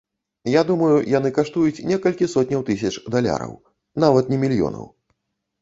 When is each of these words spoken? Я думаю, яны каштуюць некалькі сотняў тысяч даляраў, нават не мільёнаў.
Я 0.51 0.61
думаю, 0.69 0.95
яны 1.17 1.31
каштуюць 1.35 1.83
некалькі 1.91 2.29
сотняў 2.33 2.65
тысяч 2.71 2.93
даляраў, 3.17 3.53
нават 4.07 4.25
не 4.33 4.37
мільёнаў. 4.47 4.85